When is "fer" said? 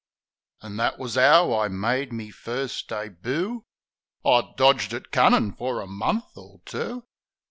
5.53-5.79